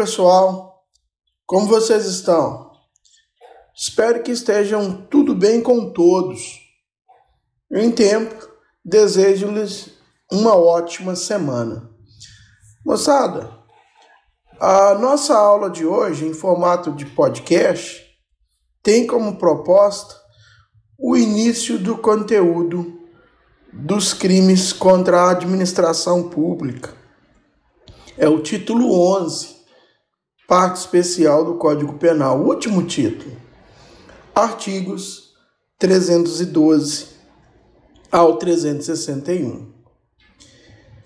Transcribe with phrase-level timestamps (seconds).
[0.00, 0.86] pessoal,
[1.44, 2.70] como vocês estão?
[3.76, 6.58] Espero que estejam tudo bem com todos.
[7.70, 8.48] Em tempo,
[8.82, 9.90] desejo-lhes
[10.32, 11.90] uma ótima semana.
[12.82, 13.50] Moçada,
[14.58, 18.02] a nossa aula de hoje, em formato de podcast,
[18.82, 20.14] tem como proposta
[20.98, 22.98] o início do conteúdo
[23.70, 26.98] dos crimes contra a administração pública
[28.20, 29.59] é o título 11,
[30.50, 33.36] parte especial do Código Penal, último título.
[34.34, 35.32] Artigos
[35.78, 37.06] 312
[38.10, 39.70] ao 361.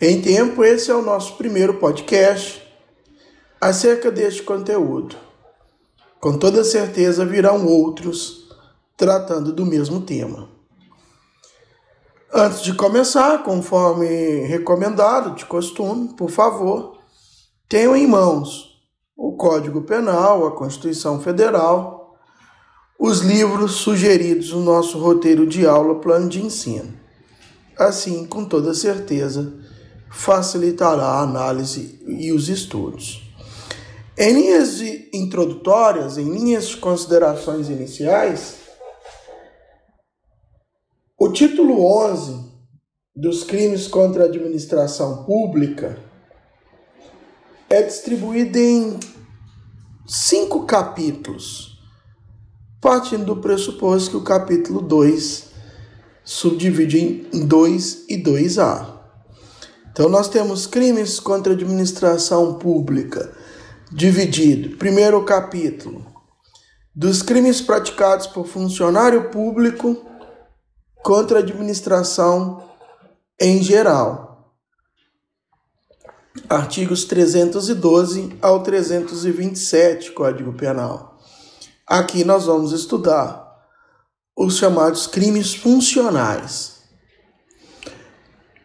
[0.00, 2.66] Em tempo, esse é o nosso primeiro podcast
[3.60, 5.14] acerca deste conteúdo.
[6.18, 8.48] Com toda certeza virão outros
[8.96, 10.48] tratando do mesmo tema.
[12.32, 14.06] Antes de começar, conforme
[14.46, 16.96] recomendado de costume, por favor,
[17.68, 18.73] tenho em mãos
[19.16, 22.18] o Código Penal, a Constituição Federal,
[22.98, 26.92] os livros sugeridos no nosso roteiro de aula, plano de ensino.
[27.78, 29.52] Assim, com toda certeza,
[30.10, 33.22] facilitará a análise e os estudos.
[34.16, 34.80] Em linhas
[35.12, 38.58] introdutórias, em linhas de considerações iniciais,
[41.18, 42.52] o título 11
[43.16, 45.98] dos crimes contra a administração pública
[47.74, 49.00] é distribuída em
[50.06, 51.76] cinco capítulos,
[52.80, 55.46] partindo do pressuposto que o capítulo 2
[56.22, 58.94] subdivide em 2 e 2A.
[59.90, 63.32] Então, nós temos crimes contra a administração pública,
[63.90, 64.76] dividido.
[64.76, 66.06] Primeiro capítulo,
[66.94, 70.00] dos crimes praticados por funcionário público
[71.02, 72.62] contra a administração
[73.40, 74.33] em geral
[76.48, 81.18] artigos 312 ao 327 Código Penal.
[81.86, 83.44] Aqui nós vamos estudar
[84.36, 86.74] os chamados crimes funcionais.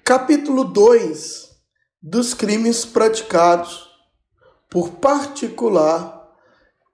[0.03, 1.49] Capítulo 2
[2.01, 3.87] dos crimes praticados
[4.69, 6.17] por particular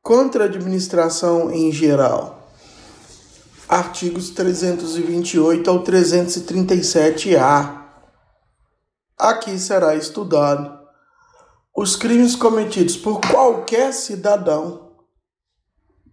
[0.01, 2.51] contra a administração em geral.
[3.67, 7.84] Artigos 328 ao 337-A
[9.17, 10.77] Aqui será estudado
[11.73, 14.91] os crimes cometidos por qualquer cidadão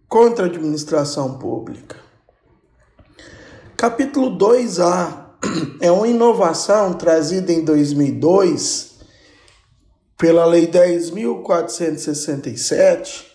[0.07, 1.99] contra a administração pública.
[3.75, 5.31] Capítulo 2A
[5.81, 8.93] é uma inovação trazida em 2002
[10.17, 13.25] pela Lei 10.467,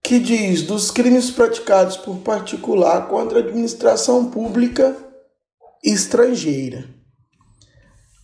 [0.00, 4.96] que diz dos crimes praticados por particular contra a administração pública
[5.82, 7.01] estrangeira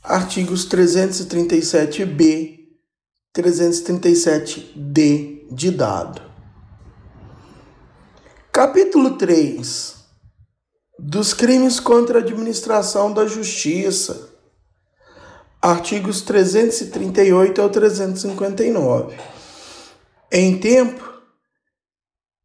[0.09, 2.59] artigos 337b,
[3.37, 6.23] 337d de dado.
[8.51, 9.99] Capítulo 3
[10.99, 14.31] dos crimes contra a administração da justiça.
[15.61, 19.15] Artigos 338 ao 359.
[20.33, 21.21] Em tempo,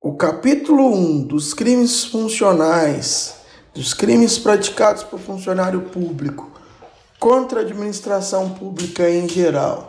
[0.02, 3.36] o capítulo 1 dos crimes funcionais,
[3.74, 6.52] dos crimes praticados por funcionário público
[7.24, 9.88] contra a administração pública em geral.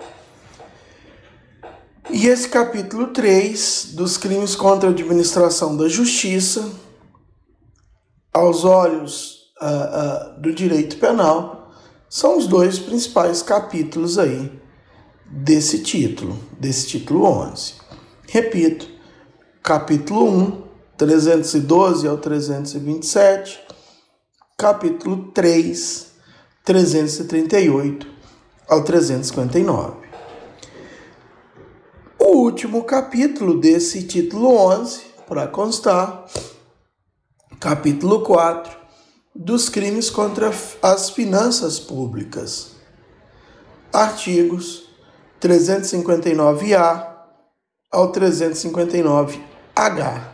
[2.09, 6.71] E esse capítulo 3 dos crimes contra a administração da justiça,
[8.33, 11.73] aos olhos uh, uh, do direito penal,
[12.09, 14.53] são os dois principais capítulos aí
[15.27, 17.75] desse título, desse título 11.
[18.29, 18.87] Repito,
[19.61, 20.63] capítulo 1,
[20.97, 23.59] 312 ao 327,
[24.57, 26.14] capítulo 3,
[26.65, 28.07] 338
[28.67, 29.97] ao 359.
[32.19, 36.25] O último capítulo desse título 11, para constar,
[37.61, 38.75] capítulo 4,
[39.35, 40.51] dos crimes contra
[40.81, 42.71] as finanças públicas.
[43.93, 44.89] Artigos
[45.43, 47.13] 359A
[47.93, 50.29] ao 359H.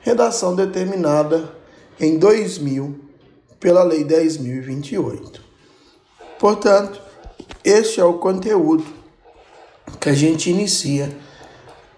[0.00, 1.54] Redação determinada
[2.00, 3.05] em 2000
[3.58, 5.40] pela Lei 10.028.
[6.38, 7.00] Portanto,
[7.64, 8.84] este é o conteúdo
[10.00, 11.16] que a gente inicia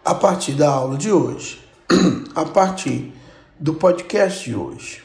[0.05, 1.61] a partir da aula de hoje,
[2.35, 3.13] a partir
[3.59, 5.03] do podcast de hoje.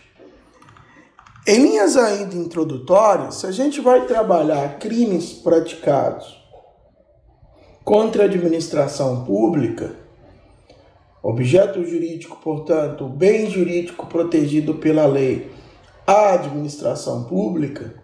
[1.46, 6.42] Em linhas ainda introdutórias, a gente vai trabalhar crimes praticados
[7.84, 9.94] contra a administração pública,
[11.22, 15.52] objeto jurídico, portanto, bem jurídico protegido pela lei
[16.06, 17.96] a administração pública,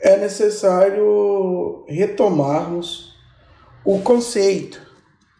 [0.00, 3.14] é necessário retomarmos
[3.84, 4.80] o conceito,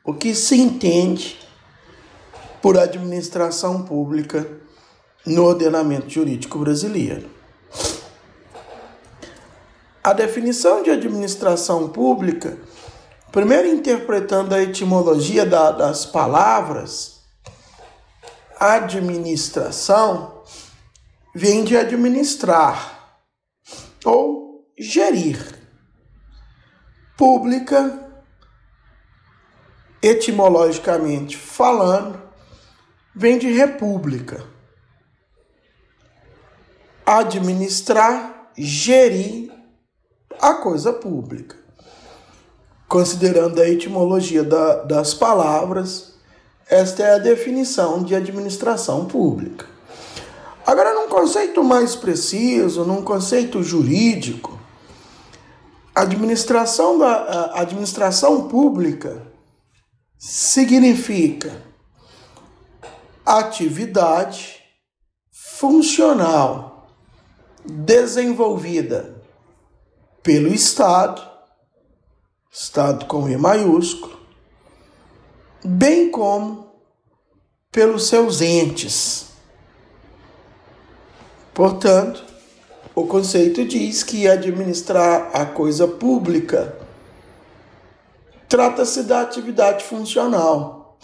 [0.05, 1.39] o que se entende
[2.61, 4.47] por administração pública
[5.27, 7.29] no ordenamento jurídico brasileiro.
[10.03, 12.59] A definição de administração pública,
[13.31, 17.21] primeiro interpretando a etimologia da, das palavras,
[18.59, 20.40] administração
[21.35, 23.19] vem de administrar
[24.05, 25.59] ou gerir.
[27.17, 28.11] Pública,
[30.03, 32.21] etimologicamente falando,
[33.15, 34.45] vem de república.
[37.05, 39.53] Administrar, gerir
[40.41, 41.57] a coisa pública.
[42.89, 46.15] Considerando a etimologia da, das palavras,
[46.69, 49.67] esta é a definição de administração pública.
[50.71, 54.57] Agora, num conceito mais preciso, num conceito jurídico,
[55.93, 59.21] administração da administração pública
[60.17, 61.61] significa
[63.27, 64.63] atividade
[65.33, 66.89] funcional
[67.65, 69.21] desenvolvida
[70.23, 71.21] pelo Estado,
[72.49, 74.21] Estado com E maiúsculo,
[75.65, 76.73] bem como
[77.73, 79.30] pelos seus entes.
[81.55, 82.25] Portanto,
[82.95, 86.77] o conceito diz que administrar a coisa pública
[88.49, 90.99] trata-se da atividade funcional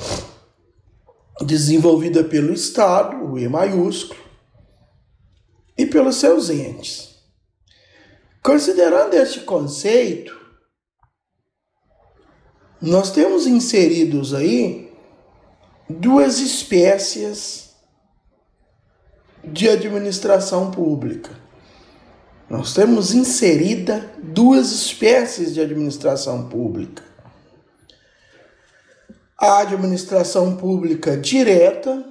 [1.45, 4.21] desenvolvida pelo Estado, o E maiúsculo,
[5.77, 7.17] e pelos seus entes.
[8.43, 10.39] Considerando este conceito,
[12.81, 14.93] nós temos inseridos aí
[15.89, 17.66] duas espécies
[19.47, 21.31] de administração pública.
[22.49, 27.07] Nós temos inserida duas espécies de administração pública
[29.39, 32.05] a administração pública direta,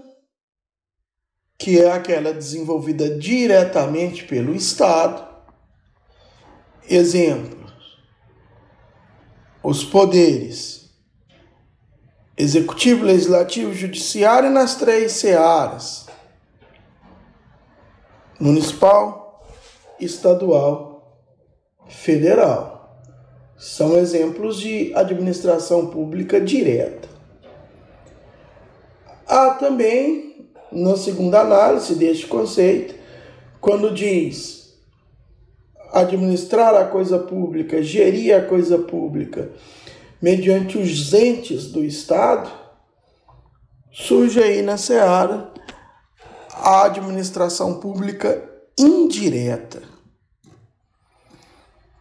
[1.58, 5.26] que é aquela desenvolvida diretamente pelo Estado.
[6.88, 7.74] Exemplos:
[9.64, 10.86] os poderes
[12.38, 16.05] executivo, legislativo, judiciário nas três searas:
[18.40, 19.46] municipal,
[20.00, 21.20] estadual,
[21.88, 23.02] federal.
[23.58, 27.08] São exemplos de administração pública direta.
[29.26, 32.96] Há também, na segunda análise deste conceito,
[33.62, 34.76] quando diz
[35.92, 39.50] administrar a coisa pública, gerir a coisa pública
[40.22, 42.50] mediante os entes do Estado,
[43.92, 45.52] surge aí na seara
[46.62, 48.44] a administração pública
[48.78, 49.84] indireta,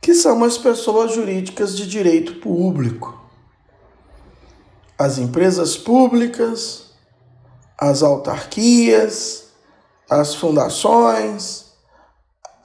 [0.01, 3.21] que são as pessoas jurídicas de direito público,
[4.99, 6.91] as empresas públicas,
[7.79, 9.49] as autarquias,
[10.09, 11.65] as fundações,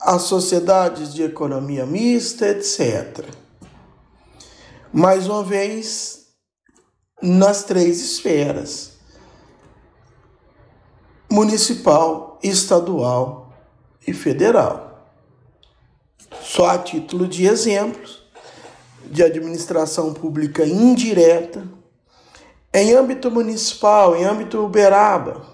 [0.00, 3.26] as sociedades de economia mista, etc.
[4.92, 6.26] Mais uma vez,
[7.22, 8.89] nas três esferas:
[11.30, 13.52] municipal, estadual
[14.06, 15.06] e federal.
[16.42, 18.22] Só a título de exemplos
[19.06, 21.66] de administração pública indireta
[22.72, 25.44] em âmbito municipal, em âmbito Uberaba,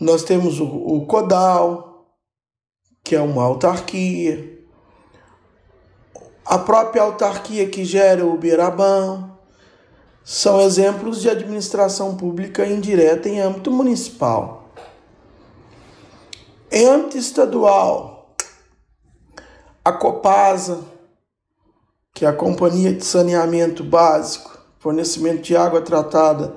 [0.00, 2.06] nós temos o, o CODAL,
[3.04, 4.58] que é uma autarquia,
[6.44, 9.29] a própria autarquia que gera o Uberabão,
[10.24, 14.70] são exemplos de administração pública indireta em âmbito municipal.
[16.70, 18.36] Em âmbito estadual,
[19.84, 20.84] a Copasa,
[22.14, 26.54] que é a Companhia de Saneamento Básico, fornecimento de água tratada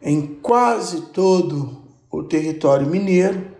[0.00, 3.54] em quase todo o território mineiro.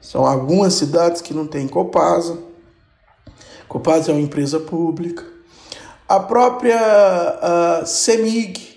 [0.00, 2.38] São algumas cidades que não têm Copasa.
[3.68, 5.33] Copasa é uma empresa pública.
[6.08, 8.76] A própria a CEMIG,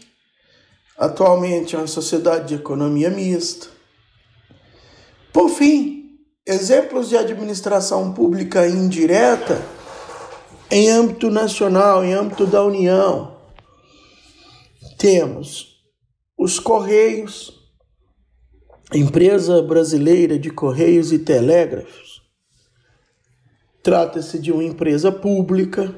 [0.98, 3.68] atualmente é uma sociedade de economia mista.
[5.34, 9.62] Por fim, exemplos de administração pública indireta
[10.72, 13.38] em âmbito nacional, em âmbito da União
[14.98, 15.78] temos
[16.38, 17.54] os Correios,
[18.94, 22.22] empresa brasileira de Correios e Telégrafos.
[23.84, 25.94] Trata-se de uma empresa pública.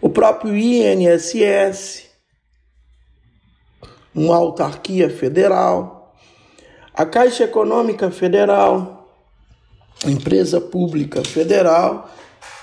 [0.00, 2.06] O próprio INSS,
[4.14, 6.14] uma autarquia federal.
[6.94, 9.14] A Caixa Econômica Federal,
[10.06, 12.10] empresa pública federal.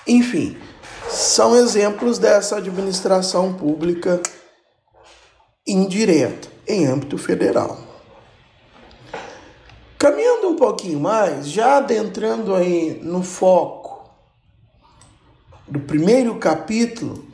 [0.07, 0.57] Enfim,
[1.09, 4.21] são exemplos dessa administração pública
[5.65, 7.77] indireta em âmbito federal.
[9.97, 14.09] Caminhando um pouquinho mais, já adentrando aí no foco
[15.67, 17.26] do primeiro capítulo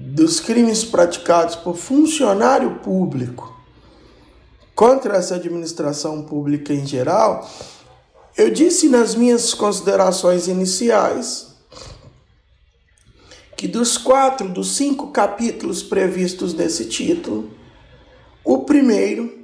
[0.00, 3.56] dos crimes praticados por funcionário público
[4.74, 7.48] contra essa administração pública em geral,
[8.36, 11.54] eu disse nas minhas considerações iniciais
[13.56, 17.50] que dos quatro, dos cinco capítulos previstos nesse título,
[18.42, 19.38] o primeiro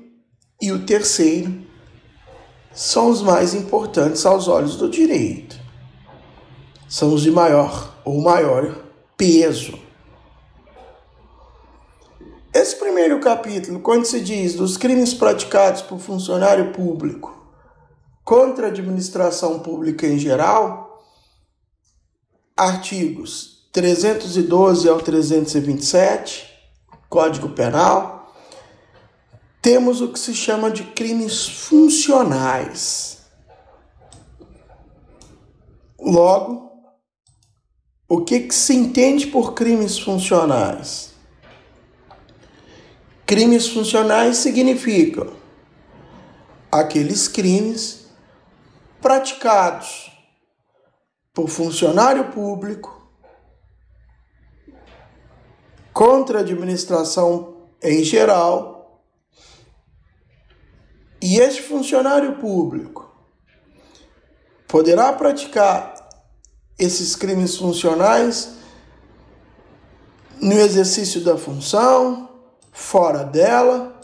[0.59, 1.67] e o terceiro
[2.73, 5.61] são os mais importantes aos olhos do direito.
[6.89, 8.85] São os de maior ou maior
[9.17, 9.86] peso.
[12.57, 17.37] Esse primeiro capítulo, quando se diz dos crimes praticados por funcionário público
[18.25, 21.05] contra a administração pública em geral,
[22.57, 26.51] artigos 312 ao 327,
[27.11, 28.35] Código Penal,
[29.61, 33.19] temos o que se chama de crimes funcionais.
[36.01, 36.73] Logo,
[38.09, 41.16] o que, que se entende por crimes funcionais?
[43.27, 45.35] Crimes funcionais significam
[46.71, 48.07] aqueles crimes
[49.03, 50.13] praticados
[51.35, 53.11] por funcionário público
[55.93, 59.03] contra a administração em geral.
[61.21, 63.11] E este funcionário público
[64.69, 65.95] poderá praticar
[66.79, 68.55] esses crimes funcionais
[70.41, 72.36] no exercício da função,
[72.77, 73.99] fora dela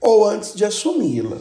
[0.00, 1.38] ou antes de assumi-la.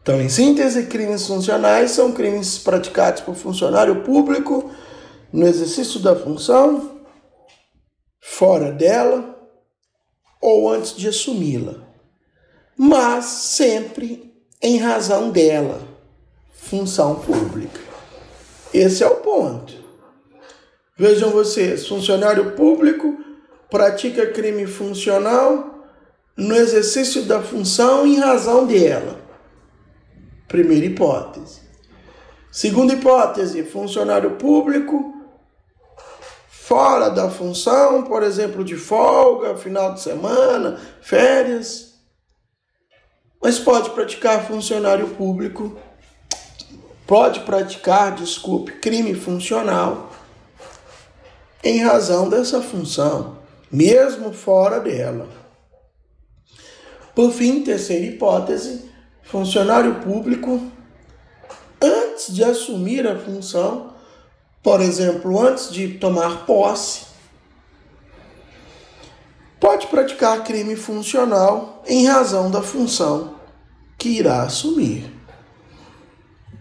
[0.00, 4.70] Então, em síntese, crimes funcionais são crimes praticados por funcionário público
[5.32, 7.02] no exercício da função,
[8.20, 9.36] fora dela
[10.40, 11.74] ou antes de assumi-la,
[12.76, 15.82] mas sempre em razão dela,
[16.52, 17.80] função pública.
[18.72, 19.74] Esse é o ponto.
[20.96, 23.27] Vejam vocês, funcionário público
[23.70, 25.84] pratica crime funcional
[26.36, 29.20] no exercício da função em razão dela.
[30.46, 31.60] Primeira hipótese.
[32.50, 35.18] Segunda hipótese, funcionário público
[36.68, 41.94] fora da função, por exemplo, de folga, final de semana, férias.
[43.40, 45.78] Mas pode praticar funcionário público,
[47.06, 50.12] pode praticar, desculpe, crime funcional
[51.64, 53.37] em razão dessa função,
[53.70, 55.28] mesmo fora dela.
[57.14, 58.90] Por fim, terceira hipótese,
[59.22, 60.60] funcionário público,
[61.80, 63.92] antes de assumir a função,
[64.62, 67.06] por exemplo, antes de tomar posse,
[69.60, 73.34] pode praticar crime funcional em razão da função
[73.98, 75.12] que irá assumir.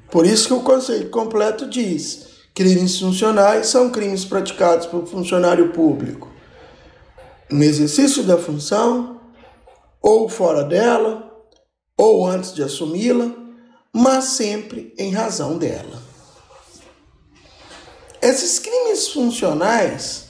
[0.10, 6.37] Por isso que o conceito completo diz: crimes funcionais são crimes praticados por funcionário público
[7.50, 9.22] no exercício da função,
[10.02, 11.28] ou fora dela,
[11.98, 13.34] ou antes de assumi-la,
[13.94, 16.02] mas sempre em razão dela.
[18.22, 20.28] Esses crimes funcionais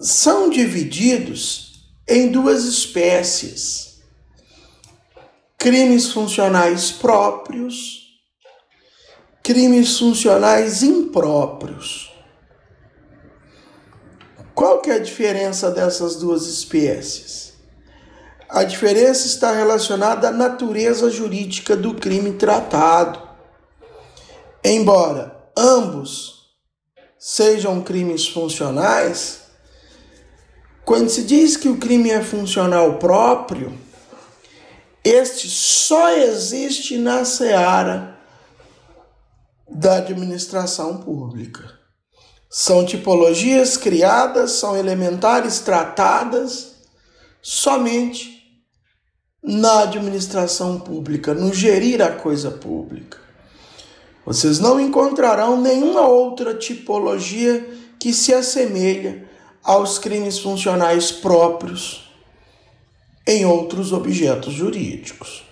[0.00, 4.00] são divididos em duas espécies:
[5.56, 8.20] crimes funcionais próprios,
[9.42, 12.07] crimes funcionais impróprios.
[14.58, 17.52] Qual que é a diferença dessas duas espécies?
[18.48, 23.22] A diferença está relacionada à natureza jurídica do crime tratado.
[24.64, 26.56] Embora ambos
[27.16, 29.42] sejam crimes funcionais,
[30.84, 33.78] quando se diz que o crime é funcional próprio,
[35.04, 38.18] este só existe na seara
[39.70, 41.77] da administração pública.
[42.50, 46.76] São tipologias criadas, são elementares tratadas
[47.42, 48.38] somente
[49.42, 53.18] na administração pública, no gerir a coisa pública.
[54.24, 57.66] Vocês não encontrarão nenhuma outra tipologia
[57.98, 59.28] que se assemelha
[59.62, 62.10] aos crimes funcionais próprios
[63.26, 65.44] em outros objetos jurídicos.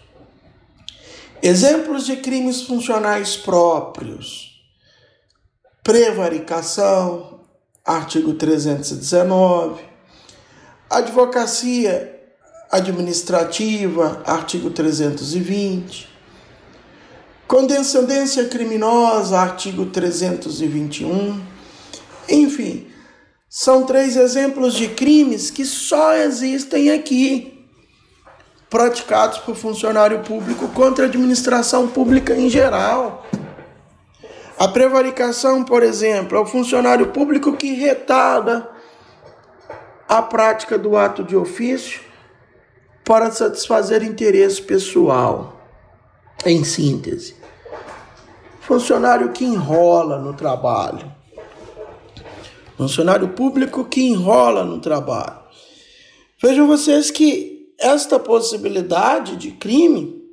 [1.42, 4.55] Exemplos de crimes funcionais próprios:
[5.86, 7.38] prevaricação,
[7.84, 9.80] artigo 319,
[10.90, 12.20] advocacia
[12.72, 16.16] administrativa, artigo 320
[17.46, 21.40] condescendência criminosa, artigo 321.
[22.28, 22.88] Enfim,
[23.48, 27.64] são três exemplos de crimes que só existem aqui,
[28.68, 33.24] praticados por funcionário público contra a administração pública em geral.
[34.58, 38.70] A prevaricação, por exemplo, é o funcionário público que retarda
[40.08, 42.00] a prática do ato de ofício
[43.04, 45.60] para satisfazer interesse pessoal.
[46.44, 47.34] Em síntese,
[48.60, 51.10] funcionário que enrola no trabalho.
[52.76, 55.40] Funcionário público que enrola no trabalho.
[56.42, 60.25] Vejam vocês que esta possibilidade de crime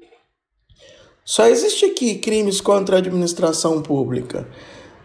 [1.25, 4.45] só existe aqui crimes contra a administração pública.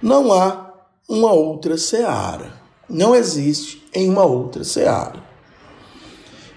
[0.02, 0.74] Não há
[1.08, 2.52] uma outra seara.
[2.88, 5.22] Não existe em uma outra seara.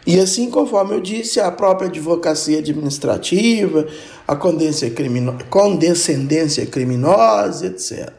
[0.06, 3.88] E assim, conforme eu disse, a própria advocacia administrativa,
[4.28, 8.12] a condescendência criminosa, etc.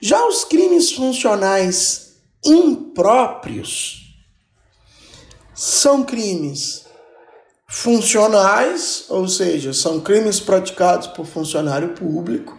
[0.00, 4.16] Já os crimes funcionais impróprios
[5.54, 6.86] são crimes
[7.70, 12.58] funcionais, ou seja, são crimes praticados por funcionário público,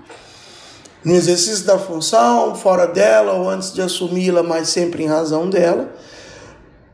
[1.04, 5.94] no exercício da função, fora dela ou antes de assumi-la, mas sempre em razão dela.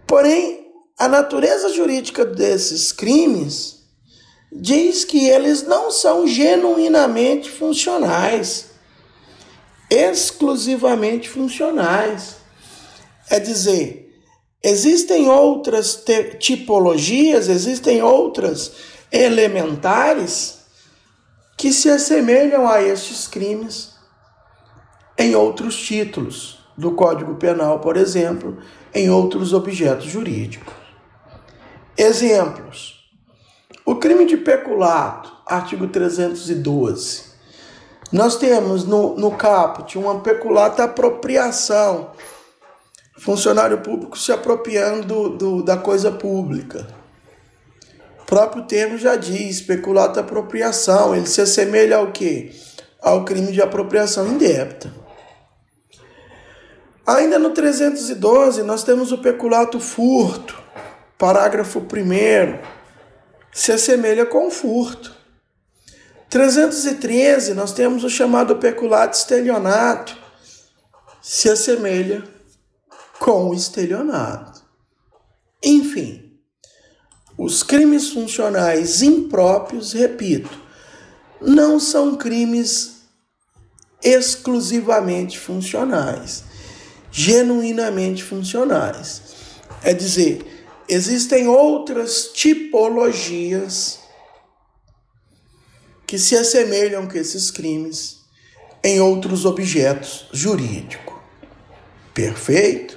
[0.08, 0.66] Porém,
[0.98, 3.84] a natureza jurídica desses crimes
[4.52, 8.72] diz que eles não são genuinamente funcionais,
[9.92, 12.38] exclusivamente funcionais.
[13.30, 14.07] É dizer,
[14.64, 16.04] existem outras
[16.40, 18.74] tipologias, existem outras
[19.12, 20.60] elementares
[21.58, 23.96] que se assemelham a estes crimes
[25.18, 28.58] em outros títulos do Código Penal, por exemplo,
[28.94, 30.74] em outros objetos jurídicos.
[31.98, 33.10] Exemplos:
[33.84, 37.26] o crime de peculato, artigo 312.
[38.12, 42.12] Nós temos no, no caput uma peculata apropriação,
[43.18, 46.88] funcionário público se apropriando do, da coisa pública.
[48.22, 52.52] O próprio termo já diz, peculato apropriação, ele se assemelha ao quê?
[53.02, 54.94] Ao crime de apropriação indébita.
[57.06, 60.62] Ainda no 312, nós temos o peculato furto,
[61.18, 62.78] parágrafo 1
[63.52, 65.16] se assemelha com o furto.
[66.30, 70.18] 313, nós temos o chamado peculato estelionato,
[71.22, 72.24] se assemelha
[73.20, 74.64] com o estelionato.
[75.64, 76.40] Enfim,
[77.38, 80.50] os crimes funcionais impróprios, repito,
[81.42, 83.04] não são crimes
[84.04, 86.44] exclusivamente funcionais
[87.18, 89.22] genuinamente funcionais.
[89.84, 90.46] É dizer,
[90.88, 94.00] existem outras tipologias
[96.06, 98.18] que se assemelham com esses crimes
[98.84, 101.16] em outros objetos jurídicos.
[102.14, 102.97] Perfeito?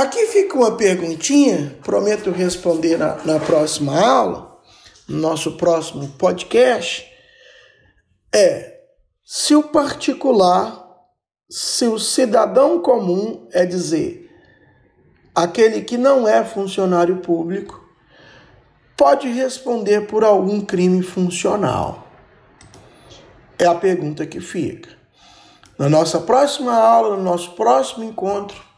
[0.00, 4.58] Aqui fica uma perguntinha, prometo responder na, na próxima aula,
[5.06, 7.06] no nosso próximo podcast.
[8.34, 8.80] É
[9.22, 10.88] se o particular
[11.50, 14.30] se o cidadão comum é dizer
[15.34, 17.86] aquele que não é funcionário público
[18.96, 22.08] pode responder por algum crime funcional?
[23.58, 24.88] É a pergunta que fica.
[25.78, 28.69] Na nossa próxima aula, no nosso próximo encontro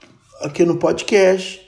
[0.42, 1.66] aqui no podcast,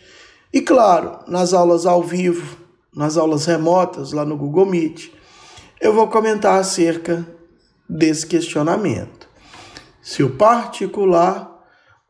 [0.53, 2.57] e claro, nas aulas ao vivo,
[2.95, 5.11] nas aulas remotas lá no Google Meet,
[5.81, 7.27] eu vou comentar acerca
[7.89, 9.25] desse questionamento
[10.05, 11.51] se o particular,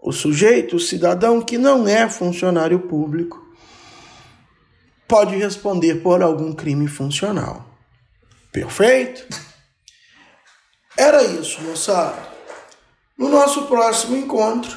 [0.03, 3.41] o sujeito, o cidadão que não é funcionário público,
[5.07, 7.65] pode responder por algum crime funcional.
[8.51, 9.29] Perfeito?
[10.99, 12.21] Era isso, moçada.
[13.17, 14.77] No nosso próximo encontro,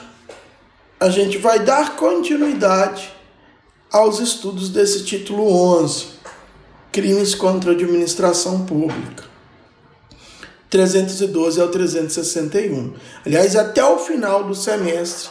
[0.99, 3.11] a gente vai dar continuidade
[3.91, 5.47] aos estudos desse título
[5.79, 6.07] 11,
[6.91, 9.25] Crimes contra a Administração Pública.
[10.69, 12.95] 312 ao 361.
[13.25, 15.29] Aliás, até o final do semestre,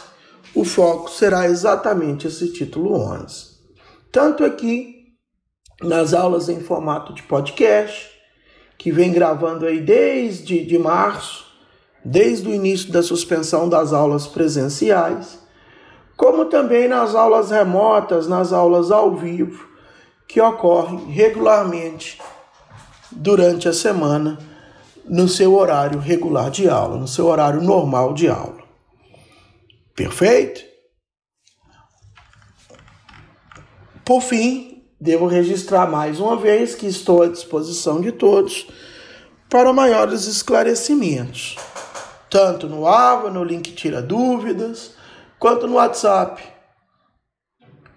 [0.55, 3.57] o foco será exatamente esse título 11.
[4.11, 4.95] Tanto aqui
[5.83, 8.09] nas aulas em formato de podcast,
[8.77, 11.45] que vem gravando aí desde de março,
[12.03, 15.39] desde o início da suspensão das aulas presenciais,
[16.17, 19.67] como também nas aulas remotas, nas aulas ao vivo,
[20.27, 22.19] que ocorrem regularmente
[23.11, 24.39] durante a semana
[25.05, 28.57] no seu horário regular de aula, no seu horário normal de aula.
[29.95, 30.61] Perfeito?
[34.03, 38.67] Por fim, devo registrar mais uma vez que estou à disposição de todos
[39.49, 41.55] para maiores esclarecimentos,
[42.29, 44.96] tanto no AVA, no link Tira Dúvidas,
[45.39, 46.41] quanto no WhatsApp.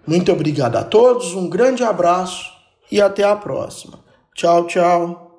[0.05, 2.51] Muito obrigado a todos, um grande abraço
[2.91, 3.99] e até a próxima.
[4.33, 5.30] Tchau, tchau.